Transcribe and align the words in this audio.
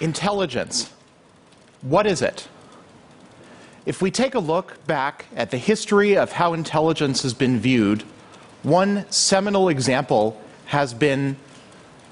Intelligence. 0.00 0.92
What 1.82 2.06
is 2.06 2.22
it? 2.22 2.48
If 3.86 4.02
we 4.02 4.10
take 4.10 4.34
a 4.34 4.38
look 4.38 4.84
back 4.86 5.26
at 5.34 5.50
the 5.50 5.58
history 5.58 6.16
of 6.16 6.32
how 6.32 6.52
intelligence 6.52 7.22
has 7.22 7.34
been 7.34 7.58
viewed, 7.58 8.02
one 8.62 9.06
seminal 9.10 9.68
example 9.68 10.40
has 10.66 10.92
been 10.92 11.36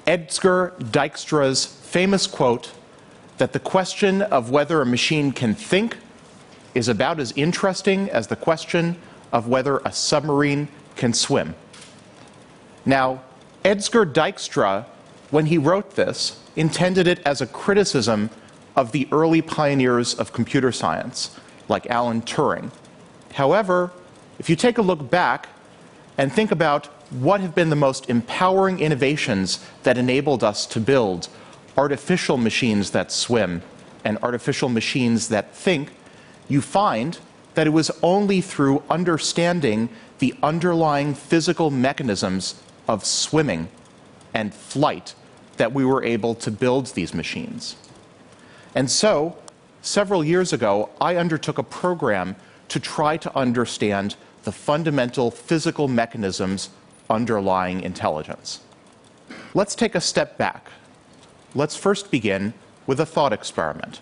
Edsger 0.07 0.77
Dijkstra's 0.79 1.65
famous 1.65 2.25
quote 2.25 2.71
that 3.37 3.53
the 3.53 3.59
question 3.59 4.21
of 4.21 4.49
whether 4.49 4.81
a 4.81 4.85
machine 4.85 5.31
can 5.31 5.53
think 5.53 5.97
is 6.73 6.87
about 6.87 7.19
as 7.19 7.31
interesting 7.33 8.09
as 8.09 8.27
the 8.27 8.35
question 8.35 8.97
of 9.31 9.47
whether 9.47 9.77
a 9.79 9.91
submarine 9.91 10.67
can 10.95 11.13
swim. 11.13 11.55
Now, 12.85 13.21
Edsger 13.63 14.11
Dijkstra, 14.11 14.85
when 15.31 15.45
he 15.47 15.57
wrote 15.57 15.95
this, 15.95 16.41
intended 16.55 17.07
it 17.07 17.19
as 17.25 17.41
a 17.41 17.47
criticism 17.47 18.29
of 18.75 18.91
the 18.91 19.07
early 19.11 19.41
pioneers 19.41 20.13
of 20.13 20.33
computer 20.33 20.71
science, 20.71 21.37
like 21.67 21.85
Alan 21.87 22.21
Turing. 22.21 22.71
However, 23.33 23.91
if 24.39 24.49
you 24.49 24.55
take 24.55 24.77
a 24.77 24.81
look 24.81 25.09
back 25.09 25.49
and 26.17 26.31
think 26.31 26.51
about 26.51 26.87
what 27.11 27.41
have 27.41 27.55
been 27.55 27.69
the 27.69 27.75
most 27.75 28.09
empowering 28.09 28.79
innovations 28.79 29.63
that 29.83 29.97
enabled 29.97 30.43
us 30.43 30.65
to 30.67 30.79
build 30.79 31.27
artificial 31.77 32.37
machines 32.37 32.91
that 32.91 33.11
swim 33.11 33.61
and 34.03 34.17
artificial 34.21 34.69
machines 34.69 35.29
that 35.29 35.55
think, 35.55 35.91
you 36.47 36.61
find 36.61 37.19
that 37.53 37.67
it 37.67 37.71
was 37.71 37.91
only 38.01 38.41
through 38.41 38.83
understanding 38.89 39.89
the 40.19 40.33
underlying 40.41 41.13
physical 41.13 41.71
mechanisms 41.71 42.61
of 42.87 43.05
swimming 43.05 43.69
and 44.33 44.53
flight 44.53 45.15
that 45.59 45.73
we 45.73 45.83
were 45.83 46.01
able 46.03 46.33
to 46.33 46.49
build 46.49 46.87
these 46.87 47.13
machines. 47.13 47.75
And 48.73 48.89
so, 48.89 49.37
several 49.81 50.23
years 50.23 50.53
ago, 50.53 50.89
I 51.01 51.17
undertook 51.17 51.57
a 51.57 51.63
program 51.63 52.37
to 52.69 52.79
try 52.79 53.17
to 53.17 53.37
understand 53.37 54.15
the 54.45 54.53
fundamental 54.53 55.29
physical 55.29 55.89
mechanisms 55.89 56.69
underlying 57.09 57.81
intelligence. 57.81 58.61
Let's 59.53 59.75
take 59.75 59.95
a 59.95 60.01
step 60.01 60.37
back. 60.37 60.69
Let's 61.53 61.75
first 61.75 62.09
begin 62.09 62.53
with 62.87 63.01
a 63.01 63.05
thought 63.05 63.33
experiment. 63.33 63.99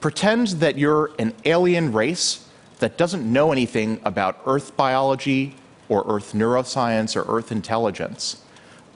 Pretend 0.00 0.48
that 0.62 0.78
you're 0.78 1.10
an 1.18 1.34
alien 1.44 1.92
race 1.92 2.48
that 2.78 2.96
doesn't 2.96 3.30
know 3.30 3.52
anything 3.52 4.00
about 4.04 4.40
Earth 4.46 4.74
biology 4.74 5.54
or 5.90 6.02
Earth 6.06 6.32
neuroscience 6.32 7.14
or 7.14 7.24
Earth 7.28 7.52
intelligence, 7.52 8.42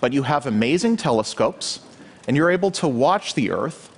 but 0.02 0.12
you 0.12 0.24
have 0.24 0.46
amazing 0.46 0.96
telescopes 0.96 1.78
and 2.26 2.36
you're 2.36 2.50
able 2.50 2.72
to 2.72 2.88
watch 2.88 3.34
the 3.34 3.52
Earth 3.52 3.88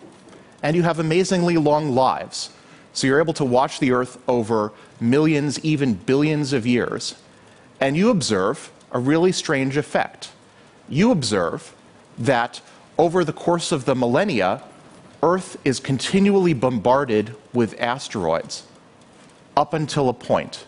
and 0.63 0.77
you 0.77 0.83
have 0.83 0.99
amazingly 0.99 1.57
long 1.57 1.95
lives. 1.95 2.51
So 2.93 3.07
you're 3.07 3.21
able 3.21 3.33
to 3.33 3.45
watch 3.45 3.81
the 3.81 3.93
Earth 3.93 4.19
over 4.29 4.73
millions, 5.01 5.59
even 5.65 5.95
billions 5.95 6.53
of 6.53 6.67
years, 6.67 7.15
and 7.81 7.97
you 7.97 8.11
observe 8.11 8.71
a 8.93 8.99
really 8.99 9.33
strange 9.33 9.79
effect. 9.79 10.31
You 10.91 11.11
observe 11.11 11.75
that 12.19 12.61
over 12.99 13.25
the 13.25 13.33
course 13.33 13.73
of 13.73 13.87
the 13.87 13.95
millennia, 13.95 14.63
Earth 15.23 15.57
is 15.65 15.81
continually 15.81 16.53
bombarded 16.53 17.35
with 17.55 17.81
asteroids 17.81 18.65
up 19.57 19.73
until 19.73 20.11
a 20.11 20.15
point, 20.15 20.67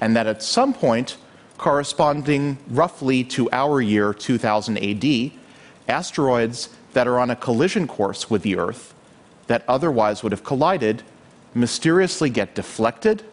and 0.00 0.16
that 0.16 0.26
at 0.26 0.42
some 0.42 0.72
point, 0.72 1.18
corresponding 1.58 2.58
roughly 2.68 3.24
to 3.24 3.50
our 3.52 3.80
year 3.80 4.12
2000 4.12 4.78
AD, 4.78 5.32
asteroids 5.88 6.70
that 6.92 7.06
are 7.06 7.18
on 7.18 7.30
a 7.30 7.36
collision 7.36 7.86
course 7.86 8.30
with 8.30 8.42
the 8.42 8.56
Earth 8.56 8.94
that 9.46 9.64
otherwise 9.68 10.22
would 10.22 10.32
have 10.32 10.44
collided 10.44 11.02
mysteriously 11.54 12.30
get 12.30 12.54
deflected 12.54 13.24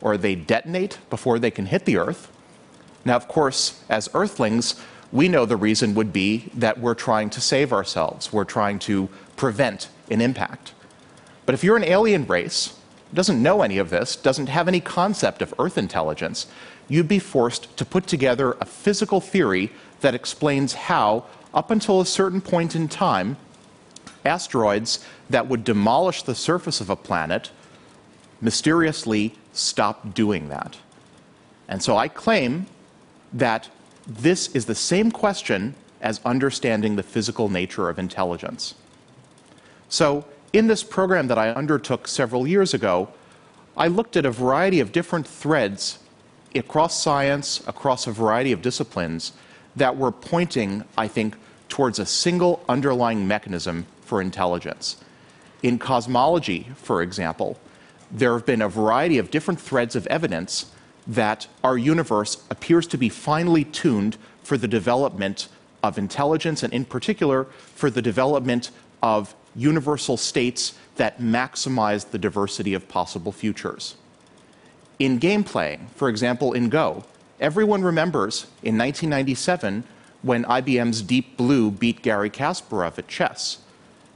or 0.00 0.16
they 0.16 0.34
detonate 0.34 0.98
before 1.10 1.38
they 1.38 1.50
can 1.50 1.66
hit 1.66 1.84
the 1.84 1.96
Earth. 1.96 2.30
Now, 3.04 3.16
of 3.16 3.28
course, 3.28 3.82
as 3.88 4.08
Earthlings, 4.14 4.80
we 5.12 5.28
know 5.28 5.44
the 5.46 5.56
reason 5.56 5.94
would 5.94 6.12
be 6.12 6.50
that 6.54 6.80
we're 6.80 6.94
trying 6.94 7.30
to 7.30 7.40
save 7.40 7.72
ourselves, 7.72 8.32
we're 8.32 8.44
trying 8.44 8.78
to 8.80 9.08
prevent 9.36 9.88
an 10.10 10.20
impact. 10.20 10.72
But 11.46 11.54
if 11.54 11.62
you're 11.62 11.76
an 11.76 11.84
alien 11.84 12.26
race, 12.26 12.78
doesn't 13.12 13.42
know 13.42 13.62
any 13.62 13.78
of 13.78 13.90
this, 13.90 14.16
doesn't 14.16 14.48
have 14.48 14.68
any 14.68 14.80
concept 14.80 15.42
of 15.42 15.52
Earth 15.58 15.76
intelligence, 15.76 16.46
you'd 16.88 17.08
be 17.08 17.18
forced 17.18 17.76
to 17.76 17.84
put 17.84 18.06
together 18.06 18.56
a 18.60 18.64
physical 18.64 19.20
theory 19.20 19.70
that 20.00 20.14
explains 20.14 20.74
how, 20.74 21.24
up 21.54 21.70
until 21.70 22.00
a 22.00 22.06
certain 22.06 22.40
point 22.40 22.74
in 22.74 22.88
time, 22.88 23.36
asteroids 24.24 25.04
that 25.30 25.48
would 25.48 25.64
demolish 25.64 26.22
the 26.22 26.34
surface 26.34 26.80
of 26.80 26.90
a 26.90 26.96
planet 26.96 27.50
mysteriously 28.40 29.34
stop 29.52 30.14
doing 30.14 30.48
that. 30.48 30.76
And 31.68 31.82
so 31.82 31.96
I 31.96 32.08
claim 32.08 32.66
that 33.32 33.68
this 34.06 34.48
is 34.48 34.66
the 34.66 34.74
same 34.74 35.10
question 35.10 35.74
as 36.00 36.20
understanding 36.24 36.96
the 36.96 37.02
physical 37.02 37.48
nature 37.48 37.88
of 37.88 37.98
intelligence. 37.98 38.74
So, 39.88 40.24
in 40.52 40.66
this 40.66 40.82
program 40.82 41.28
that 41.28 41.38
I 41.38 41.50
undertook 41.50 42.06
several 42.06 42.46
years 42.46 42.74
ago, 42.74 43.08
I 43.76 43.86
looked 43.86 44.16
at 44.16 44.26
a 44.26 44.30
variety 44.30 44.80
of 44.80 44.92
different 44.92 45.26
threads 45.26 45.98
across 46.54 47.02
science, 47.02 47.62
across 47.66 48.06
a 48.06 48.12
variety 48.12 48.52
of 48.52 48.62
disciplines, 48.62 49.32
that 49.76 49.96
were 49.96 50.12
pointing, 50.12 50.84
I 50.96 51.08
think, 51.08 51.36
towards 51.68 51.98
a 51.98 52.06
single 52.06 52.62
underlying 52.68 53.26
mechanism 53.26 53.86
for 54.02 54.20
intelligence. 54.20 54.96
In 55.62 55.78
cosmology, 55.78 56.68
for 56.76 57.02
example, 57.02 57.58
there 58.10 58.34
have 58.34 58.44
been 58.44 58.60
a 58.60 58.68
variety 58.68 59.18
of 59.18 59.30
different 59.30 59.60
threads 59.60 59.96
of 59.96 60.06
evidence 60.08 60.70
that 61.06 61.46
our 61.64 61.78
universe 61.78 62.44
appears 62.50 62.86
to 62.88 62.98
be 62.98 63.08
finely 63.08 63.64
tuned 63.64 64.16
for 64.42 64.58
the 64.58 64.68
development 64.68 65.48
of 65.82 65.98
intelligence, 65.98 66.62
and 66.62 66.72
in 66.72 66.84
particular, 66.84 67.44
for 67.74 67.90
the 67.90 68.02
development 68.02 68.70
of 69.02 69.34
universal 69.54 70.16
states 70.16 70.74
that 70.96 71.20
maximize 71.20 72.10
the 72.10 72.18
diversity 72.18 72.74
of 72.74 72.88
possible 72.88 73.32
futures. 73.32 73.96
In 75.02 75.18
game 75.18 75.42
playing, 75.42 75.88
for 75.96 76.08
example, 76.08 76.52
in 76.52 76.68
Go, 76.68 77.02
everyone 77.40 77.82
remembers 77.82 78.44
in 78.62 78.78
1997 78.78 79.82
when 80.22 80.44
IBM's 80.44 81.02
Deep 81.02 81.36
Blue 81.36 81.72
beat 81.72 82.02
Garry 82.02 82.30
Kasparov 82.30 82.98
at 82.98 83.08
chess 83.08 83.58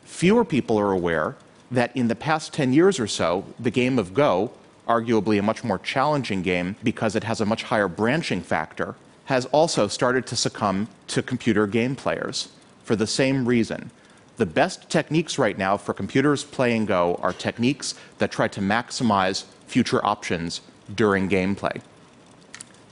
fewer 0.05 0.45
people 0.45 0.79
are 0.79 0.93
aware 0.93 1.35
that 1.73 1.91
in 1.97 2.07
the 2.07 2.15
past 2.15 2.53
10 2.53 2.73
years 2.73 3.01
or 3.01 3.09
so, 3.09 3.45
the 3.59 3.73
game 3.73 3.99
of 3.99 4.15
Go, 4.15 4.53
arguably 4.87 5.41
a 5.41 5.43
much 5.43 5.65
more 5.65 5.81
challenging 5.81 6.41
game 6.43 6.77
because 6.85 7.17
it 7.17 7.25
has 7.25 7.41
a 7.41 7.45
much 7.45 7.65
higher 7.65 7.89
branching 7.89 8.41
factor, 8.41 8.95
has 9.25 9.47
also 9.47 9.89
started 9.89 10.25
to 10.29 10.37
succumb 10.37 10.87
to 11.09 11.21
computer 11.21 11.67
game 11.67 11.97
players 11.97 12.51
for 12.85 12.95
the 12.95 13.09
same 13.09 13.45
reason. 13.45 13.91
The 14.37 14.47
best 14.47 14.89
techniques 14.89 15.37
right 15.37 15.59
now 15.59 15.77
for 15.77 15.93
computers 15.93 16.45
playing 16.45 16.87
Go 16.87 17.19
are 17.21 17.33
techniques 17.33 17.97
that 18.19 18.31
try 18.31 18.47
to 18.47 18.61
maximize 18.61 19.47
future 19.67 20.05
options 20.07 20.61
during 20.95 21.29
gameplay. 21.29 21.81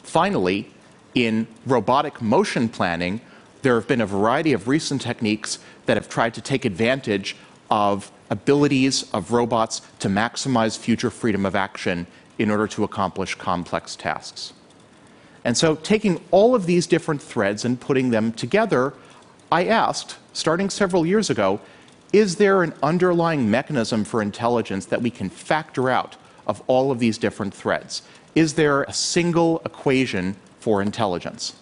Finally, 0.03 0.71
in 1.15 1.47
robotic 1.67 2.21
motion 2.21 2.69
planning, 2.69 3.21
there 3.63 3.75
have 3.75 3.89
been 3.89 4.01
a 4.01 4.07
variety 4.07 4.53
of 4.53 4.69
recent 4.69 5.01
techniques 5.01 5.59
that 5.87 5.97
have 5.97 6.09
tried 6.09 6.35
to 6.35 6.41
take 6.41 6.65
advantage 6.65 7.37
of 7.71 8.11
abilities 8.31 9.11
of 9.13 9.33
robots 9.33 9.81
to 9.99 10.09
maximize 10.09 10.77
future 10.77 11.11
freedom 11.11 11.47
of 11.47 11.55
action 11.55 12.07
in 12.39 12.51
order 12.51 12.67
to 12.67 12.85
accomplish 12.85 13.35
complex 13.37 13.97
tasks. 13.97 14.53
And 15.45 15.57
so, 15.57 15.75
taking 15.77 16.21
all 16.31 16.55
of 16.55 16.67
these 16.67 16.87
different 16.87 17.23
threads 17.23 17.65
and 17.65 17.81
putting 17.81 18.11
them 18.11 18.33
together, 18.33 18.95
I 19.53 19.67
asked, 19.67 20.17
starting 20.33 20.71
several 20.71 21.05
years 21.05 21.31
ago, 21.31 21.61
is 22.13 22.37
there 22.37 22.63
an 22.63 22.73
underlying 22.83 23.51
mechanism 23.51 24.05
for 24.05 24.23
intelligence 24.23 24.87
that 24.87 25.03
we 25.03 25.11
can 25.11 25.29
factor 25.29 25.91
out 25.91 26.17
of 26.47 26.63
all 26.67 26.91
of 26.91 26.99
these 26.99 27.19
different 27.19 27.55
threads? 27.55 28.03
Is 28.35 28.55
there 28.55 28.83
a 28.83 28.93
single 28.93 29.63
equation 29.65 30.37
for 30.61 30.83
intelligence? 30.83 31.55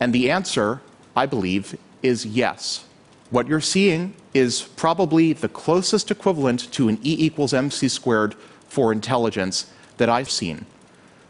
And 0.00 0.12
the 0.12 0.30
answer, 0.30 0.80
I 1.16 1.26
believe, 1.26 1.76
is 2.02 2.26
yes. 2.26 2.84
What 3.30 3.46
you're 3.46 3.60
seeing 3.60 4.14
is 4.34 4.62
probably 4.62 5.32
the 5.32 5.48
closest 5.48 6.10
equivalent 6.10 6.72
to 6.72 6.88
an 6.88 6.98
E 7.02 7.16
equals 7.18 7.54
mc 7.54 7.88
squared 7.88 8.34
for 8.68 8.92
intelligence 8.92 9.70
that 9.96 10.08
I've 10.08 10.30
seen. 10.30 10.66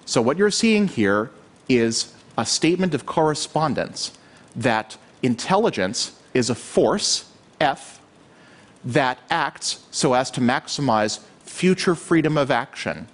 So, 0.04 0.22
what 0.22 0.36
you're 0.36 0.50
seeing 0.50 0.88
here 0.88 1.30
is 1.68 2.12
a 2.36 2.46
statement 2.46 2.94
of 2.94 3.06
correspondence 3.06 4.12
that 4.56 4.96
intelligence 5.22 6.18
is 6.34 6.50
a 6.50 6.54
force, 6.54 7.30
F, 7.60 8.00
that 8.84 9.18
acts 9.30 9.84
so 9.90 10.14
as 10.14 10.30
to 10.32 10.40
maximize 10.40 11.20
future 11.52 11.94
freedom 11.94 12.38
of 12.38 12.50
action. 12.50 13.06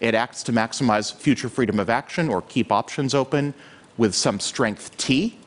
It 0.00 0.14
acts 0.14 0.42
to 0.44 0.52
maximize 0.52 1.12
future 1.14 1.48
freedom 1.48 1.80
of 1.80 1.88
action 1.88 2.28
or 2.28 2.42
keep 2.42 2.70
options 2.70 3.14
open 3.14 3.54
with 3.96 4.14
some 4.14 4.38
strength 4.38 4.94
T, 4.98 5.38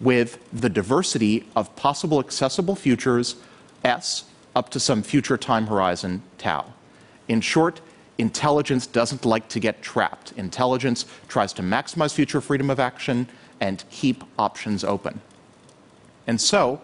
with 0.00 0.38
the 0.52 0.68
diversity 0.68 1.44
of 1.56 1.74
possible 1.74 2.20
accessible 2.20 2.76
futures 2.76 3.34
S 3.84 4.24
up 4.54 4.70
to 4.70 4.80
some 4.80 5.02
future 5.02 5.36
time 5.36 5.66
horizon 5.66 6.22
tau. 6.38 6.72
In 7.26 7.40
short, 7.40 7.80
intelligence 8.16 8.86
doesn't 8.86 9.24
like 9.24 9.48
to 9.48 9.58
get 9.58 9.82
trapped. 9.82 10.32
Intelligence 10.36 11.04
tries 11.26 11.52
to 11.54 11.62
maximize 11.62 12.14
future 12.14 12.40
freedom 12.40 12.70
of 12.70 12.78
action 12.78 13.28
and 13.60 13.82
keep 13.90 14.22
options 14.38 14.84
open. 14.84 15.20
And 16.28 16.40
so, 16.40 16.80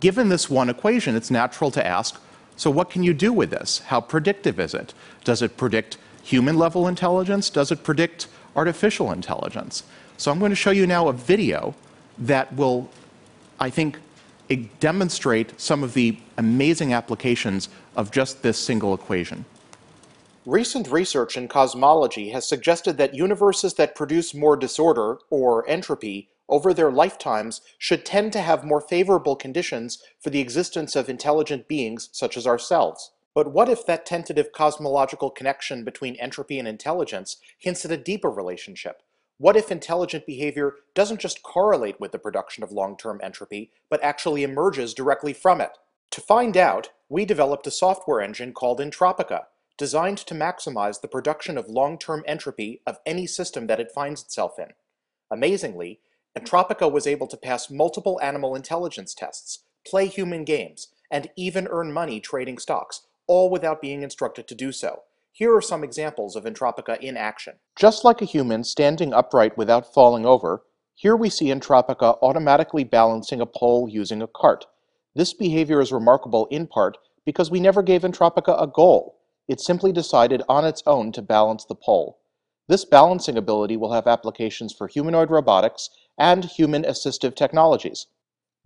given 0.00 0.28
this 0.28 0.50
one 0.50 0.68
equation, 0.68 1.16
it's 1.16 1.30
natural 1.30 1.70
to 1.70 1.84
ask 1.84 2.20
so, 2.56 2.70
what 2.70 2.88
can 2.88 3.02
you 3.02 3.12
do 3.12 3.32
with 3.32 3.50
this? 3.50 3.80
How 3.80 4.00
predictive 4.00 4.58
is 4.58 4.72
it? 4.72 4.94
Does 5.24 5.42
it 5.42 5.56
predict 5.56 5.98
human 6.22 6.56
level 6.56 6.88
intelligence? 6.88 7.50
Does 7.50 7.70
it 7.70 7.84
predict 7.84 8.28
artificial 8.54 9.12
intelligence? 9.12 9.82
So, 10.16 10.30
I'm 10.30 10.38
going 10.38 10.50
to 10.50 10.56
show 10.56 10.70
you 10.70 10.86
now 10.86 11.08
a 11.08 11.12
video 11.12 11.74
that 12.18 12.54
will, 12.54 12.88
I 13.60 13.68
think, 13.68 13.98
demonstrate 14.80 15.60
some 15.60 15.82
of 15.82 15.92
the 15.92 16.18
amazing 16.38 16.94
applications 16.94 17.68
of 17.94 18.10
just 18.10 18.42
this 18.42 18.58
single 18.58 18.94
equation. 18.94 19.44
Recent 20.46 20.88
research 20.88 21.36
in 21.36 21.48
cosmology 21.48 22.30
has 22.30 22.48
suggested 22.48 22.96
that 22.96 23.14
universes 23.14 23.74
that 23.74 23.96
produce 23.96 24.32
more 24.32 24.56
disorder, 24.56 25.18
or 25.28 25.68
entropy, 25.68 26.30
over 26.48 26.72
their 26.72 26.90
lifetimes 26.90 27.60
should 27.78 28.04
tend 28.04 28.32
to 28.32 28.40
have 28.40 28.64
more 28.64 28.80
favorable 28.80 29.36
conditions 29.36 30.02
for 30.20 30.30
the 30.30 30.40
existence 30.40 30.94
of 30.94 31.08
intelligent 31.08 31.68
beings 31.68 32.08
such 32.12 32.36
as 32.36 32.46
ourselves. 32.46 33.10
But 33.34 33.52
what 33.52 33.68
if 33.68 33.84
that 33.86 34.06
tentative 34.06 34.52
cosmological 34.52 35.30
connection 35.30 35.84
between 35.84 36.16
entropy 36.16 36.58
and 36.58 36.66
intelligence 36.66 37.36
hints 37.58 37.84
at 37.84 37.90
a 37.90 37.96
deeper 37.96 38.30
relationship? 38.30 39.02
What 39.38 39.56
if 39.56 39.70
intelligent 39.70 40.24
behavior 40.24 40.76
doesn't 40.94 41.20
just 41.20 41.42
correlate 41.42 42.00
with 42.00 42.12
the 42.12 42.18
production 42.18 42.64
of 42.64 42.72
long-term 42.72 43.20
entropy, 43.22 43.70
but 43.90 44.02
actually 44.02 44.42
emerges 44.42 44.94
directly 44.94 45.34
from 45.34 45.60
it? 45.60 45.72
To 46.12 46.22
find 46.22 46.56
out, 46.56 46.88
we 47.10 47.26
developed 47.26 47.66
a 47.66 47.70
software 47.70 48.22
engine 48.22 48.54
called 48.54 48.80
Entropica, 48.80 49.44
designed 49.76 50.16
to 50.18 50.34
maximize 50.34 51.02
the 51.02 51.08
production 51.08 51.58
of 51.58 51.68
long-term 51.68 52.24
entropy 52.26 52.80
of 52.86 52.98
any 53.04 53.26
system 53.26 53.66
that 53.66 53.80
it 53.80 53.92
finds 53.92 54.22
itself 54.22 54.58
in. 54.58 54.68
Amazingly, 55.30 56.00
Entropica 56.36 56.90
was 56.90 57.06
able 57.06 57.26
to 57.26 57.36
pass 57.36 57.70
multiple 57.70 58.20
animal 58.22 58.54
intelligence 58.54 59.14
tests, 59.14 59.60
play 59.86 60.06
human 60.06 60.44
games, 60.44 60.88
and 61.10 61.30
even 61.36 61.66
earn 61.68 61.92
money 61.92 62.20
trading 62.20 62.58
stocks, 62.58 63.06
all 63.26 63.48
without 63.48 63.80
being 63.80 64.02
instructed 64.02 64.46
to 64.46 64.54
do 64.54 64.70
so. 64.70 65.02
Here 65.32 65.54
are 65.54 65.62
some 65.62 65.82
examples 65.82 66.36
of 66.36 66.44
Entropica 66.44 66.98
in 67.00 67.16
action. 67.16 67.54
Just 67.74 68.04
like 68.04 68.20
a 68.20 68.26
human 68.26 68.64
standing 68.64 69.14
upright 69.14 69.56
without 69.56 69.92
falling 69.94 70.26
over, 70.26 70.62
here 70.94 71.16
we 71.16 71.30
see 71.30 71.46
Entropica 71.46 72.18
automatically 72.22 72.84
balancing 72.84 73.40
a 73.40 73.46
pole 73.46 73.88
using 73.88 74.20
a 74.20 74.26
cart. 74.26 74.66
This 75.14 75.32
behavior 75.32 75.80
is 75.80 75.92
remarkable 75.92 76.46
in 76.46 76.66
part 76.66 76.98
because 77.24 77.50
we 77.50 77.60
never 77.60 77.82
gave 77.82 78.02
Entropica 78.02 78.60
a 78.60 78.66
goal 78.66 79.16
it 79.48 79.60
simply 79.60 79.92
decided 79.92 80.42
on 80.48 80.64
its 80.64 80.82
own 80.86 81.12
to 81.12 81.22
balance 81.22 81.64
the 81.64 81.74
pole. 81.74 82.18
This 82.68 82.84
balancing 82.84 83.38
ability 83.38 83.76
will 83.76 83.92
have 83.92 84.08
applications 84.08 84.72
for 84.72 84.88
humanoid 84.88 85.30
robotics 85.30 85.88
and 86.18 86.44
human 86.44 86.82
assistive 86.82 87.34
technologies. 87.34 88.06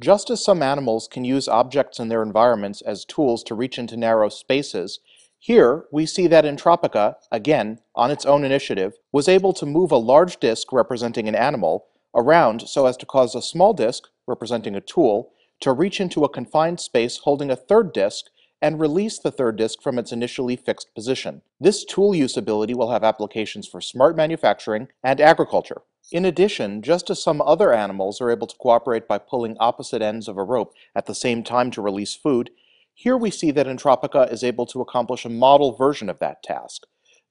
Just 0.00 0.30
as 0.30 0.42
some 0.42 0.62
animals 0.62 1.08
can 1.10 1.24
use 1.24 1.46
objects 1.46 1.98
in 1.98 2.08
their 2.08 2.22
environments 2.22 2.80
as 2.80 3.04
tools 3.04 3.42
to 3.44 3.54
reach 3.54 3.78
into 3.78 3.96
narrow 3.96 4.28
spaces, 4.28 5.00
here 5.38 5.84
we 5.90 6.06
see 6.06 6.26
that 6.26 6.44
Entropica, 6.44 7.14
again, 7.32 7.80
on 7.94 8.10
its 8.10 8.26
own 8.26 8.44
initiative, 8.44 8.94
was 9.12 9.28
able 9.28 9.52
to 9.54 9.66
move 9.66 9.90
a 9.90 9.96
large 9.96 10.38
disk 10.38 10.72
representing 10.72 11.28
an 11.28 11.34
animal 11.34 11.86
around 12.14 12.68
so 12.68 12.86
as 12.86 12.96
to 12.98 13.06
cause 13.06 13.34
a 13.34 13.42
small 13.42 13.72
disk, 13.72 14.04
representing 14.26 14.74
a 14.74 14.80
tool, 14.80 15.32
to 15.60 15.72
reach 15.72 16.00
into 16.00 16.24
a 16.24 16.28
confined 16.28 16.80
space 16.80 17.18
holding 17.18 17.50
a 17.50 17.56
third 17.56 17.92
disk 17.92 18.26
and 18.62 18.80
release 18.80 19.18
the 19.18 19.30
third 19.30 19.56
disk 19.56 19.80
from 19.82 19.98
its 19.98 20.12
initially 20.12 20.56
fixed 20.56 20.94
position. 20.94 21.42
This 21.58 21.84
tool 21.84 22.12
usability 22.12 22.74
will 22.74 22.90
have 22.90 23.04
applications 23.04 23.66
for 23.66 23.80
smart 23.80 24.16
manufacturing 24.16 24.88
and 25.02 25.20
agriculture. 25.20 25.82
In 26.12 26.24
addition, 26.24 26.82
just 26.82 27.08
as 27.10 27.22
some 27.22 27.40
other 27.40 27.72
animals 27.72 28.20
are 28.20 28.30
able 28.30 28.46
to 28.46 28.56
cooperate 28.56 29.06
by 29.06 29.18
pulling 29.18 29.56
opposite 29.60 30.02
ends 30.02 30.28
of 30.28 30.36
a 30.36 30.42
rope 30.42 30.74
at 30.94 31.06
the 31.06 31.14
same 31.14 31.42
time 31.42 31.70
to 31.70 31.82
release 31.82 32.14
food, 32.14 32.50
here 32.94 33.16
we 33.16 33.30
see 33.30 33.50
that 33.52 33.66
Entropica 33.66 34.30
is 34.30 34.44
able 34.44 34.66
to 34.66 34.80
accomplish 34.80 35.24
a 35.24 35.30
model 35.30 35.72
version 35.72 36.10
of 36.10 36.18
that 36.18 36.42
task. 36.42 36.82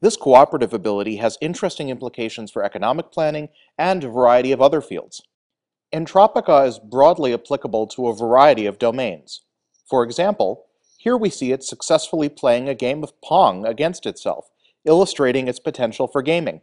This 0.02 0.16
cooperative 0.16 0.74
ability 0.74 1.18
has 1.18 1.38
interesting 1.42 1.90
implications 1.90 2.52
for 2.52 2.64
economic 2.64 3.12
planning 3.12 3.50
and 3.78 4.04
a 4.04 4.10
variety 4.10 4.52
of 4.52 4.62
other 4.62 4.82
fields. 4.82 5.22
Entropica 5.94 6.66
is 6.66 6.80
broadly 6.80 7.34
applicable 7.34 7.86
to 7.88 8.08
a 8.08 8.16
variety 8.16 8.66
of 8.66 8.80
domains. 8.80 9.42
For 9.90 10.04
example, 10.04 10.68
here 11.00 11.16
we 11.16 11.30
see 11.30 11.54
it 11.54 11.64
successfully 11.64 12.28
playing 12.28 12.68
a 12.68 12.76
game 12.76 13.04
of 13.06 13.20
Pong 13.22 13.66
against 13.66 14.06
itself, 14.06 14.50
illustrating 14.84 15.48
its 15.48 15.58
potential 15.58 16.10
for 16.10 16.22
gaming. 16.22 16.60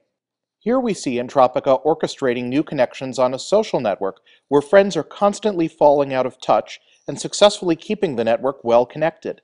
Here 0.58 0.78
we 0.78 0.92
see 0.92 1.16
Entropica 1.16 1.82
orchestrating 1.86 2.44
new 2.44 2.62
connections 2.62 3.18
on 3.18 3.32
a 3.32 3.38
social 3.38 3.80
network 3.80 4.20
where 4.48 4.60
friends 4.60 4.94
are 4.94 5.02
constantly 5.02 5.68
falling 5.68 6.12
out 6.12 6.26
of 6.26 6.38
touch 6.38 6.80
and 7.08 7.18
successfully 7.18 7.76
keeping 7.76 8.16
the 8.16 8.24
network 8.24 8.62
well 8.62 8.84
connected. 8.84 9.40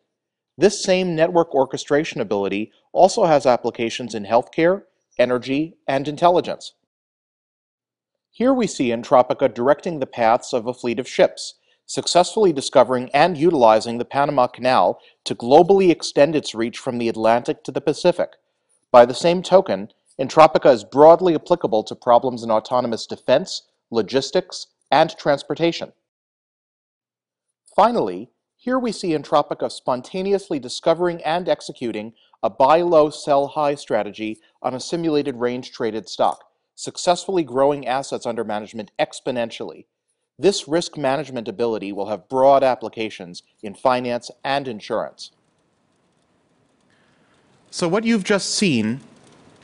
This 0.58 0.84
same 0.84 1.16
network 1.16 1.54
orchestration 1.54 2.20
ability 2.20 2.70
also 2.92 3.24
has 3.24 3.46
applications 3.46 4.14
in 4.14 4.26
healthcare, 4.26 4.82
energy, 5.18 5.78
and 5.88 6.06
intelligence. 6.06 6.74
Here 8.30 8.52
we 8.52 8.66
see 8.66 8.90
Entropica 8.90 9.52
directing 9.52 10.00
the 10.00 10.06
paths 10.06 10.52
of 10.52 10.66
a 10.66 10.74
fleet 10.74 10.98
of 10.98 11.08
ships, 11.08 11.54
successfully 11.92 12.54
discovering 12.54 13.10
and 13.12 13.36
utilizing 13.36 13.98
the 13.98 14.04
Panama 14.06 14.46
Canal 14.46 14.98
to 15.24 15.34
globally 15.34 15.90
extend 15.90 16.34
its 16.34 16.54
reach 16.54 16.78
from 16.78 16.96
the 16.96 17.06
Atlantic 17.06 17.62
to 17.64 17.70
the 17.70 17.82
Pacific. 17.82 18.30
By 18.90 19.04
the 19.04 19.12
same 19.12 19.42
token, 19.42 19.90
Entropica 20.18 20.72
is 20.72 20.84
broadly 20.84 21.34
applicable 21.34 21.84
to 21.84 21.94
problems 21.94 22.42
in 22.42 22.50
autonomous 22.50 23.04
defense, 23.04 23.68
logistics, 23.90 24.68
and 24.90 25.14
transportation. 25.18 25.92
Finally, 27.76 28.30
here 28.56 28.78
we 28.78 28.90
see 28.90 29.10
Entropica 29.10 29.70
spontaneously 29.70 30.58
discovering 30.58 31.22
and 31.24 31.46
executing 31.46 32.14
a 32.42 32.48
buy 32.48 32.80
low, 32.80 33.10
sell 33.10 33.48
high 33.48 33.74
strategy 33.74 34.40
on 34.62 34.72
a 34.72 34.80
simulated 34.80 35.36
range 35.36 35.72
traded 35.72 36.08
stock, 36.08 36.42
successfully 36.74 37.44
growing 37.44 37.86
assets 37.86 38.24
under 38.24 38.44
management 38.44 38.90
exponentially. 38.98 39.84
This 40.38 40.66
risk 40.66 40.96
management 40.96 41.48
ability 41.48 41.92
will 41.92 42.08
have 42.08 42.28
broad 42.28 42.62
applications 42.62 43.42
in 43.62 43.74
finance 43.74 44.30
and 44.44 44.66
insurance. 44.66 45.30
So 47.70 47.88
what 47.88 48.04
you've 48.04 48.24
just 48.24 48.54
seen 48.54 49.00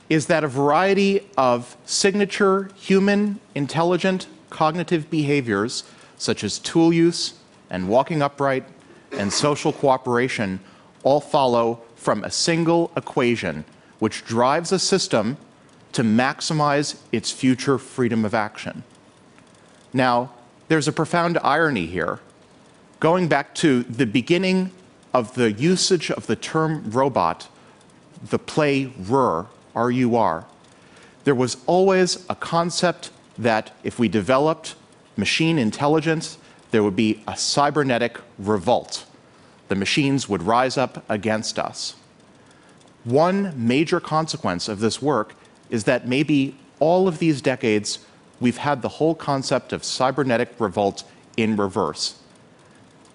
is 0.08 0.26
that 0.26 0.44
a 0.44 0.48
variety 0.48 1.28
of 1.36 1.76
signature 1.84 2.70
human 2.76 3.40
intelligent 3.54 4.26
cognitive 4.50 5.10
behaviors 5.10 5.84
such 6.16 6.42
as 6.42 6.58
tool 6.58 6.92
use 6.92 7.34
and 7.70 7.88
walking 7.88 8.22
upright 8.22 8.64
and 9.12 9.32
social 9.32 9.72
cooperation 9.72 10.60
all 11.02 11.20
follow 11.20 11.80
from 11.96 12.24
a 12.24 12.30
single 12.30 12.90
equation 12.96 13.64
which 13.98 14.24
drives 14.24 14.72
a 14.72 14.78
system 14.78 15.36
to 15.92 16.02
maximize 16.02 17.00
its 17.12 17.30
future 17.30 17.78
freedom 17.78 18.24
of 18.24 18.34
action. 18.34 18.84
Now, 19.92 20.30
there's 20.68 20.88
a 20.88 20.92
profound 20.92 21.38
irony 21.42 21.86
here. 21.86 22.20
Going 23.00 23.28
back 23.28 23.54
to 23.56 23.82
the 23.84 24.06
beginning 24.06 24.70
of 25.14 25.34
the 25.34 25.52
usage 25.52 26.10
of 26.10 26.26
the 26.26 26.36
term 26.36 26.90
robot, 26.90 27.48
the 28.22 28.38
play 28.38 28.92
RUR, 28.98 29.46
R-U-R, 29.74 30.46
there 31.24 31.34
was 31.34 31.56
always 31.66 32.24
a 32.28 32.34
concept 32.34 33.10
that 33.36 33.74
if 33.82 33.98
we 33.98 34.08
developed 34.08 34.74
machine 35.16 35.58
intelligence, 35.58 36.38
there 36.70 36.82
would 36.82 36.96
be 36.96 37.22
a 37.26 37.36
cybernetic 37.36 38.18
revolt. 38.38 39.06
The 39.68 39.74
machines 39.74 40.28
would 40.28 40.42
rise 40.42 40.76
up 40.76 41.04
against 41.08 41.58
us. 41.58 41.94
One 43.04 43.54
major 43.56 44.00
consequence 44.00 44.68
of 44.68 44.80
this 44.80 45.00
work 45.00 45.34
is 45.70 45.84
that 45.84 46.06
maybe 46.06 46.56
all 46.80 47.08
of 47.08 47.18
these 47.18 47.40
decades 47.40 48.00
we've 48.40 48.58
had 48.58 48.82
the 48.82 48.88
whole 48.88 49.14
concept 49.14 49.72
of 49.72 49.84
cybernetic 49.84 50.54
revolt 50.58 51.04
in 51.36 51.56
reverse. 51.56 52.20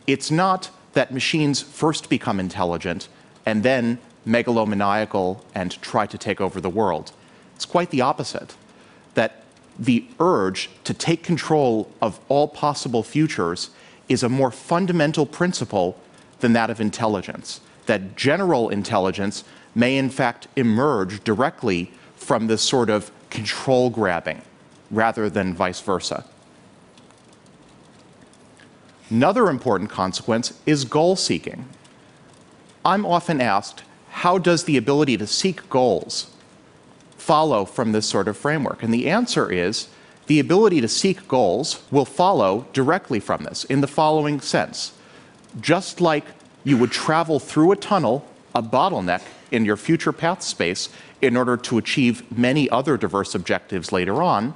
It's 0.08 0.30
not 0.32 0.70
that 0.94 1.14
machines 1.14 1.62
first 1.62 2.10
become 2.10 2.40
intelligent 2.40 3.08
and 3.46 3.64
then 3.64 4.00
megalomaniacal 4.28 5.42
and 5.54 5.82
try 5.82 6.06
to 6.06 6.18
take 6.18 6.40
over 6.40 6.62
the 6.62 6.70
world. 6.70 7.12
It's 7.56 7.66
quite 7.66 7.90
the 7.90 8.02
opposite. 8.02 8.56
That 9.16 9.44
the 9.78 10.06
urge 10.20 10.70
to 10.84 10.94
take 10.94 11.24
control 11.24 11.92
of 12.02 12.20
all 12.30 12.48
possible 12.48 13.04
futures 13.04 13.70
is 14.08 14.24
a 14.24 14.30
more 14.30 14.52
fundamental 14.52 15.26
principle 15.26 16.00
than 16.40 16.54
that 16.54 16.70
of 16.70 16.80
intelligence. 16.80 17.62
That 17.86 18.16
general 18.16 18.70
intelligence 18.70 19.44
may 19.76 19.98
in 19.98 20.10
fact 20.10 20.48
emerge 20.56 21.24
directly 21.24 21.92
from 22.16 22.48
this 22.48 22.62
sort 22.62 22.90
of 22.90 23.12
control 23.30 23.90
grabbing 23.90 24.42
rather 24.94 25.30
than 25.30 25.54
vice 25.54 25.82
versa. 25.82 26.26
Another 29.10 29.50
important 29.50 29.90
consequence 29.90 30.54
is 30.66 30.86
goal 30.86 31.16
seeking. 31.16 31.68
I'm 32.86 33.06
often 33.06 33.42
asked, 33.42 33.84
how 34.10 34.38
does 34.38 34.64
the 34.64 34.78
ability 34.78 35.18
to 35.18 35.28
seek 35.28 35.70
goals 35.70 36.32
follow 37.18 37.66
from 37.66 37.92
this 37.92 38.08
sort 38.08 38.28
of 38.28 38.38
framework? 38.38 38.84
And 38.84 38.94
the 38.94 39.10
answer 39.10 39.52
is 39.52 39.88
the 40.28 40.40
ability 40.40 40.82
to 40.82 40.88
seek 40.88 41.28
goals 41.28 41.84
will 41.92 42.06
follow 42.06 42.66
directly 42.74 43.20
from 43.20 43.44
this 43.44 43.64
in 43.66 43.82
the 43.82 43.88
following 43.88 44.40
sense. 44.40 44.94
Just 45.60 46.00
like 46.02 46.26
you 46.64 46.78
would 46.78 46.92
travel 46.92 47.40
through 47.40 47.72
a 47.72 47.76
tunnel, 47.76 48.26
a 48.56 48.64
bottleneck 48.64 49.22
in 49.52 49.66
your 49.66 49.78
future 49.78 50.12
path 50.12 50.42
space 50.42 50.90
in 51.22 51.38
order 51.38 51.58
to 51.58 51.78
achieve 51.78 52.38
many 52.38 52.70
other 52.70 52.98
diverse 52.98 53.36
objectives 53.36 53.92
later 53.92 54.24
on, 54.24 54.56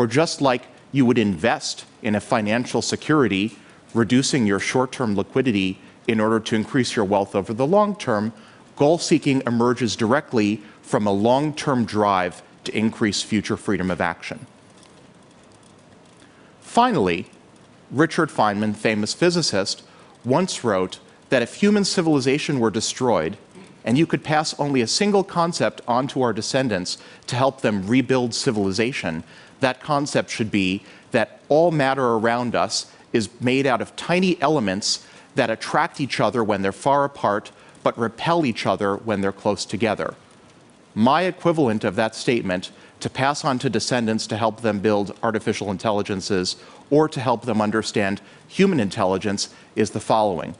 or 0.00 0.06
just 0.06 0.40
like 0.40 0.62
you 0.92 1.04
would 1.04 1.18
invest 1.18 1.84
in 2.00 2.14
a 2.14 2.20
financial 2.22 2.80
security, 2.80 3.54
reducing 3.92 4.46
your 4.46 4.58
short 4.58 4.90
term 4.90 5.14
liquidity 5.14 5.78
in 6.08 6.18
order 6.18 6.40
to 6.40 6.56
increase 6.56 6.96
your 6.96 7.04
wealth 7.04 7.34
over 7.34 7.52
the 7.52 7.66
long 7.66 7.94
term, 7.94 8.32
goal 8.76 8.96
seeking 8.96 9.42
emerges 9.46 9.94
directly 9.94 10.62
from 10.80 11.06
a 11.06 11.12
long 11.12 11.52
term 11.52 11.84
drive 11.84 12.42
to 12.64 12.74
increase 12.74 13.22
future 13.22 13.58
freedom 13.58 13.90
of 13.90 14.00
action. 14.00 14.46
Finally, 16.62 17.26
Richard 17.90 18.30
Feynman, 18.30 18.74
famous 18.74 19.12
physicist, 19.12 19.82
once 20.24 20.64
wrote 20.64 20.98
that 21.28 21.42
if 21.42 21.56
human 21.56 21.84
civilization 21.84 22.58
were 22.58 22.70
destroyed 22.70 23.36
and 23.90 23.98
you 23.98 24.06
could 24.06 24.22
pass 24.22 24.54
only 24.60 24.82
a 24.82 24.86
single 24.86 25.24
concept 25.24 25.80
on 25.88 26.06
to 26.06 26.22
our 26.22 26.32
descendants 26.32 26.96
to 27.26 27.34
help 27.34 27.60
them 27.60 27.88
rebuild 27.88 28.32
civilization, 28.32 29.24
that 29.58 29.82
concept 29.82 30.30
should 30.30 30.48
be 30.48 30.84
that 31.10 31.40
all 31.48 31.72
matter 31.72 32.10
around 32.10 32.54
us 32.54 32.86
is 33.12 33.28
made 33.40 33.66
out 33.66 33.80
of 33.80 33.96
tiny 33.96 34.40
elements 34.40 35.04
that 35.34 35.50
attract 35.50 36.00
each 36.00 36.20
other 36.20 36.44
when 36.44 36.62
they're 36.62 36.70
far 36.70 37.04
apart, 37.04 37.50
but 37.82 37.98
repel 37.98 38.46
each 38.46 38.64
other 38.64 38.94
when 38.94 39.22
they're 39.22 39.32
close 39.32 39.64
together. 39.64 40.14
My 40.94 41.22
equivalent 41.22 41.82
of 41.82 41.96
that 41.96 42.14
statement 42.14 42.70
to 43.00 43.10
pass 43.10 43.44
on 43.44 43.58
to 43.58 43.68
descendants 43.68 44.28
to 44.28 44.36
help 44.36 44.60
them 44.60 44.78
build 44.78 45.18
artificial 45.20 45.68
intelligences 45.68 46.54
or 46.90 47.08
to 47.08 47.18
help 47.18 47.44
them 47.44 47.60
understand 47.60 48.20
human 48.46 48.78
intelligence 48.78 49.52
is 49.74 49.90
the 49.90 49.98
following. 49.98 50.54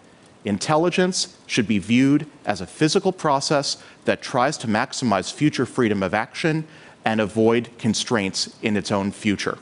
Intelligence 0.45 1.37
should 1.47 1.67
be 1.67 1.79
viewed 1.79 2.27
as 2.47 2.61
a 2.61 2.67
physical 2.67 3.13
process 3.13 3.77
that 4.05 4.23
tries 4.23 4.57
to 4.59 4.67
maximize 4.67 5.33
future 5.33 5.67
freedom 5.67 6.03
of 6.03 6.15
action 6.15 6.67
and 7.05 7.21
avoid 7.21 7.71
constraints 7.79 8.55
in 8.63 8.77
its 8.77 8.91
own 8.91 9.11
future. 9.13 9.59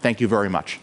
Thank 0.00 0.20
you 0.20 0.28
very 0.28 0.48
much. 0.48 0.80